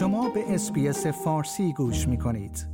شما 0.00 0.30
به 0.30 0.54
SBS 0.54 1.06
فارسی 1.06 1.72
گوش 1.72 2.08
می 2.08 2.18
کنید. 2.18 2.66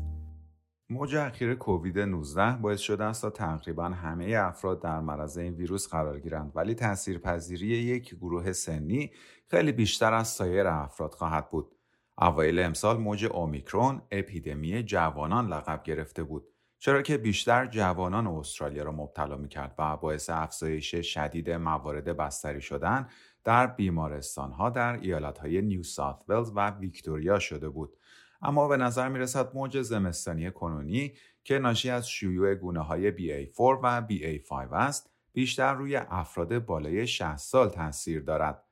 موج 0.91 1.15
اخیر 1.17 1.55
کووید 1.55 1.99
19 1.99 2.53
باعث 2.53 2.81
شده 2.81 3.05
است 3.05 3.23
تا 3.23 3.31
تقریبا 3.31 3.85
همه 3.85 4.35
افراد 4.39 4.83
در 4.83 5.01
معرض 5.01 5.39
این 5.39 5.55
ویروس 5.55 5.89
قرار 5.89 6.21
گیرند 6.21 6.53
ولی 6.55 6.75
تاثیرپذیری 6.75 7.67
یک 7.67 8.15
گروه 8.15 8.53
سنی 8.53 9.11
خیلی 9.47 9.73
بیشتر 9.73 10.15
از 10.15 10.29
سایر 10.29 10.67
افراد 10.67 11.15
خواهد 11.15 11.51
بود. 11.51 11.77
اوایل 12.19 12.59
امسال 12.59 12.97
موج 12.97 13.25
اومیکرون 13.25 14.03
اپیدمی 14.11 14.83
جوانان 14.83 15.47
لقب 15.47 15.83
گرفته 15.83 16.23
بود 16.23 16.45
چرا 16.79 17.03
که 17.03 17.19
بیشتر 17.19 17.67
جوانان 17.67 18.27
استرالیا 18.27 18.83
را 18.85 18.93
مبتلا 18.93 19.37
می‌کرد 19.37 19.75
و 19.79 19.97
باعث 19.97 20.31
افزایش 20.31 20.95
شدید 20.95 21.51
موارد 21.51 22.05
بستری 22.17 22.61
شدن 22.61 23.09
در 23.45 23.67
بیمارستان 23.67 24.53
ها 24.53 24.71
در 24.71 24.93
ایالت 24.93 25.39
های 25.39 25.63
نیو 25.63 25.83
ساوت 25.83 26.23
ولز 26.29 26.53
و 26.55 26.71
ویکتوریا 26.71 27.39
شده 27.39 27.69
بود. 27.69 27.97
اما 28.43 28.69
به 28.69 28.77
نظر 28.77 29.09
می 29.09 29.19
رسد 29.19 29.55
موج 29.55 29.83
زمستانی 29.83 30.51
کنونی 30.51 31.13
که 31.45 31.59
ناشی 31.59 31.91
از 31.91 32.09
شیوع 32.09 32.55
گونه 32.55 32.81
های 32.81 33.13
BA4 33.13 33.61
و 33.61 34.07
BA5 34.11 34.73
است 34.73 35.11
بیشتر 35.33 35.75
روی 35.75 35.97
افراد 35.97 36.59
بالای 36.59 37.07
60 37.07 37.37
سال 37.37 37.69
تاثیر 37.69 38.23
دارد. 38.23 38.66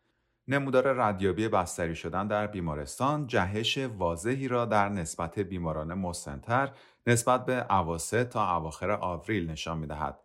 نمودار 0.48 0.92
ردیابی 0.92 1.48
بستری 1.48 1.94
شدن 1.94 2.26
در 2.26 2.46
بیمارستان 2.46 3.26
جهش 3.26 3.78
واضحی 3.78 4.48
را 4.48 4.64
در 4.64 4.88
نسبت 4.88 5.38
بیماران 5.38 5.94
مسنتر 5.94 6.72
نسبت 7.06 7.44
به 7.44 7.66
اواسط 7.70 8.28
تا 8.28 8.56
اواخر 8.56 8.90
آوریل 8.90 9.50
نشان 9.50 9.78
می 9.78 9.86
دهد. 9.86 10.20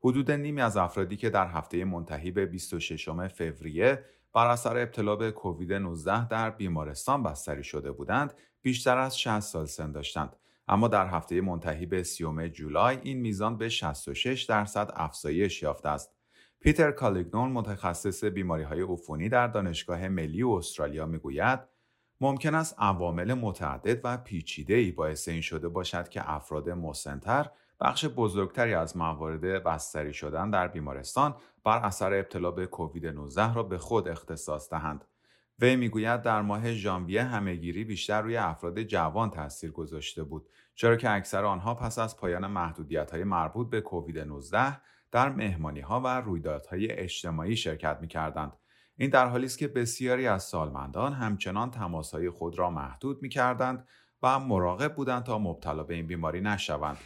حدود 0.00 0.30
نیمی 0.30 0.60
از 0.60 0.76
افرادی 0.76 1.16
که 1.16 1.30
در 1.30 1.46
هفته 1.46 1.84
منتهی 1.84 2.30
به 2.30 2.46
26 2.46 3.08
فوریه 3.08 4.04
بر 4.34 4.46
اثر 4.46 4.76
ابتلا 4.78 5.16
به 5.16 5.30
کووید 5.30 5.72
19 5.72 6.28
در 6.28 6.50
بیمارستان 6.50 7.22
بستری 7.22 7.64
شده 7.64 7.92
بودند 7.92 8.34
بیشتر 8.62 8.98
از 8.98 9.20
60 9.20 9.40
سال 9.40 9.66
سن 9.66 9.92
داشتند 9.92 10.36
اما 10.68 10.88
در 10.88 11.06
هفته 11.06 11.40
منتهی 11.40 11.86
به 11.86 12.02
30 12.02 12.48
جولای 12.48 12.98
این 13.02 13.20
میزان 13.20 13.58
به 13.58 13.68
66 13.68 14.42
درصد 14.42 14.90
افزایش 14.94 15.62
یافته 15.62 15.88
است 15.88 16.14
پیتر 16.64 16.92
کالیگنون 16.92 17.52
متخصص 17.52 18.24
بیماری 18.24 18.62
های 18.62 18.82
عفونی 18.82 19.28
در 19.28 19.46
دانشگاه 19.46 20.08
ملی 20.08 20.42
استرالیا 20.42 21.06
می‌گوید 21.06 21.60
ممکن 22.20 22.54
است 22.54 22.74
عوامل 22.78 23.34
متعدد 23.34 24.00
و 24.04 24.16
پیچیده 24.16 24.74
ای 24.74 24.90
باعث 24.90 25.28
این 25.28 25.40
شده 25.40 25.68
باشد 25.68 26.08
که 26.08 26.30
افراد 26.30 26.70
مسنتر 26.70 27.50
بخش 27.80 28.04
بزرگتری 28.04 28.74
از 28.74 28.96
موارد 28.96 29.40
بستری 29.40 30.12
شدن 30.12 30.50
در 30.50 30.68
بیمارستان 30.68 31.34
بر 31.64 31.78
اثر 31.78 32.14
ابتلا 32.14 32.50
به 32.50 32.66
کووید 32.66 33.06
19 33.06 33.54
را 33.54 33.62
به 33.62 33.78
خود 33.78 34.08
اختصاص 34.08 34.70
دهند. 34.70 35.04
وی 35.58 35.76
می‌گوید 35.76 36.22
در 36.22 36.42
ماه 36.42 36.72
ژانویه 36.72 37.22
همهگیری 37.22 37.84
بیشتر 37.84 38.22
روی 38.22 38.36
افراد 38.36 38.82
جوان 38.82 39.30
تاثیر 39.30 39.70
گذاشته 39.70 40.24
بود 40.24 40.48
چرا 40.74 40.96
که 40.96 41.10
اکثر 41.10 41.44
آنها 41.44 41.74
پس 41.74 41.98
از 41.98 42.16
پایان 42.16 42.46
محدودیت 42.46 43.10
های 43.10 43.24
مربوط 43.24 43.70
به 43.70 43.80
کووید 43.80 44.18
19 44.18 44.80
در 45.10 45.28
مهمانی 45.28 45.80
ها 45.80 46.00
و 46.00 46.20
رویدادهای 46.20 46.92
اجتماعی 46.92 47.56
شرکت 47.56 47.98
می 48.00 48.08
کردند. 48.08 48.52
این 48.96 49.10
در 49.10 49.26
حالی 49.26 49.46
است 49.46 49.58
که 49.58 49.68
بسیاری 49.68 50.26
از 50.26 50.42
سالمندان 50.42 51.12
همچنان 51.12 51.70
تماسهای 51.70 52.30
خود 52.30 52.58
را 52.58 52.70
محدود 52.70 53.22
می 53.22 53.28
کردند 53.28 53.88
و 54.22 54.38
مراقب 54.38 54.94
بودند 54.94 55.22
تا 55.22 55.38
مبتلا 55.38 55.82
به 55.82 55.94
این 55.94 56.06
بیماری 56.06 56.40
نشوند. 56.40 56.96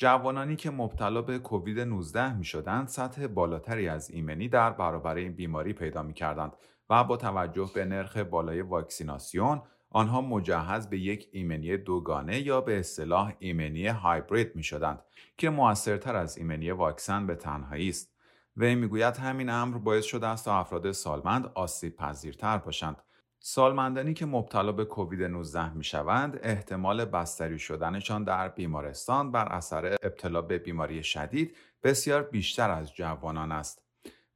جوانانی 0.00 0.56
که 0.56 0.70
مبتلا 0.70 1.22
به 1.22 1.38
کووید 1.38 1.80
19 1.80 2.32
می 2.32 2.44
شدند 2.44 2.88
سطح 2.88 3.26
بالاتری 3.26 3.88
از 3.88 4.10
ایمنی 4.10 4.48
در 4.48 4.70
برابر 4.70 5.14
این 5.14 5.32
بیماری 5.32 5.72
پیدا 5.72 6.02
می 6.02 6.14
کردند 6.14 6.52
و 6.90 7.04
با 7.04 7.16
توجه 7.16 7.70
به 7.74 7.84
نرخ 7.84 8.16
بالای 8.16 8.60
واکسیناسیون 8.60 9.62
آنها 9.90 10.20
مجهز 10.20 10.90
به 10.90 10.98
یک 10.98 11.28
ایمنی 11.32 11.76
دوگانه 11.76 12.40
یا 12.40 12.60
به 12.60 12.78
اصطلاح 12.78 13.32
ایمنی 13.38 13.86
هایبرید 13.86 14.56
می 14.56 14.62
شدند 14.62 15.04
که 15.36 15.50
موثرتر 15.50 16.16
از 16.16 16.38
ایمنی 16.38 16.70
واکسن 16.70 17.26
به 17.26 17.34
تنهایی 17.34 17.88
است. 17.88 18.14
وی 18.56 18.74
می‌گوید 18.74 19.16
همین 19.16 19.50
امر 19.50 19.78
باعث 19.78 20.04
شده 20.04 20.26
است 20.26 20.44
تا 20.44 20.58
افراد 20.58 20.92
سالمند 20.92 21.50
آسیب 21.54 21.96
پذیرتر 21.96 22.58
باشند. 22.58 22.96
سالمندانی 23.42 24.14
که 24.14 24.26
مبتلا 24.26 24.72
به 24.72 24.84
کووید 24.84 25.22
19 25.22 25.72
می 25.72 25.84
شوند 25.84 26.40
احتمال 26.42 27.04
بستری 27.04 27.58
شدنشان 27.58 28.24
در 28.24 28.48
بیمارستان 28.48 29.32
بر 29.32 29.48
اثر 29.48 29.96
ابتلا 30.02 30.42
به 30.42 30.58
بیماری 30.58 31.02
شدید 31.02 31.56
بسیار 31.82 32.22
بیشتر 32.22 32.70
از 32.70 32.94
جوانان 32.94 33.52
است. 33.52 33.82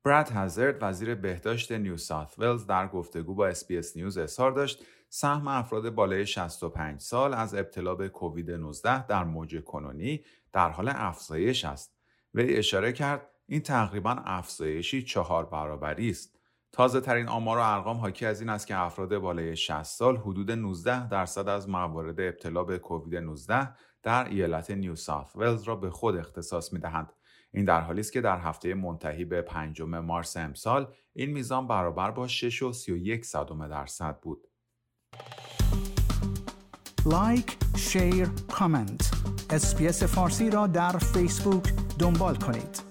براد 0.05 0.29
هزارد 0.31 0.79
وزیر 0.81 1.15
بهداشت 1.15 1.73
نیو 1.73 1.97
ساوت 1.97 2.39
ولز 2.39 2.67
در 2.67 2.89
گفتگو 2.89 3.35
با 3.35 3.47
SBS 3.47 3.97
News 3.97 4.19
اظهار 4.19 4.53
داشت 4.53 4.85
سهم 5.09 5.49
افراد 5.49 5.91
بالای 5.91 6.27
65 6.27 7.01
سال 7.01 7.35
از 7.35 7.55
ابتلا 7.55 7.95
به 7.95 8.09
کووید 8.09 8.51
19 8.51 9.07
در 9.07 9.25
موج 9.25 9.65
کنونی 9.65 10.25
در 10.53 10.71
حال 10.71 10.89
افزایش 10.89 11.65
است. 11.65 11.95
وی 12.35 12.57
اشاره 12.57 12.93
کرد 12.93 13.31
این 13.47 13.61
تقریبا 13.61 14.11
افزایشی 14.11 15.03
چهار 15.03 15.45
برابری 15.45 16.11
است. 16.11 16.39
تازه 16.75 17.01
ترین 17.01 17.29
آمار 17.29 17.59
و 17.59 17.61
ارقام 17.61 17.97
حاکی 17.97 18.27
از 18.27 18.41
این 18.41 18.49
است 18.49 18.67
که 18.67 18.77
افراد 18.77 19.19
بالای 19.19 19.57
60 19.57 19.83
سال 19.83 20.17
حدود 20.17 20.51
19 20.51 21.09
درصد 21.09 21.49
از 21.49 21.69
موارد 21.69 22.21
ابتلا 22.21 22.65
به 22.65 22.79
کووید 22.79 23.17
19 23.17 23.69
در 24.03 24.29
ایالت 24.29 24.71
نیو 24.71 24.97
ساوت 24.97 25.37
ولز 25.37 25.62
را 25.62 25.77
به 25.77 25.91
خود 25.91 26.17
اختصاص 26.17 26.73
می 26.73 26.79
دهند. 26.79 27.12
این 27.53 27.65
در 27.65 27.81
حالی 27.81 28.01
است 28.01 28.12
که 28.12 28.21
در 28.21 28.39
هفته 28.39 28.75
منتهی 28.75 29.25
به 29.25 29.43
پنجم 29.43 29.99
مارس 29.99 30.37
امسال 30.37 30.87
این 31.12 31.31
میزان 31.31 31.67
برابر 31.67 32.11
با 32.11 32.29
6 32.29 32.62
و 32.62 32.73
31 32.73 33.25
صدم 33.25 33.69
درصد 33.69 34.19
بود. 34.21 34.49
like، 37.07 37.57
share، 37.77 38.29
comment. 38.53 39.11
SBS 39.51 40.03
فارسی 40.03 40.51
را 40.51 40.67
در 40.67 40.99
فیسبوک 40.99 41.73
دنبال 41.99 42.37
کنید. 42.37 42.84